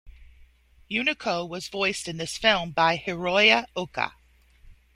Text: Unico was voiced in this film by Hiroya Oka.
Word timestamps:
Unico 0.89 1.47
was 1.47 1.67
voiced 1.67 2.07
in 2.07 2.17
this 2.17 2.35
film 2.35 2.71
by 2.71 2.97
Hiroya 2.97 3.67
Oka. 3.75 4.13